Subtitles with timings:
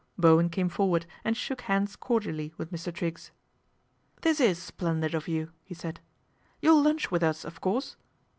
[0.17, 2.91] Bowen came forward and shook hands cordially #ith Mr.
[2.91, 3.29] Triggs."
[4.23, 5.99] This is splendid of you!" he said."
[6.59, 7.97] You'll unch with us, of course."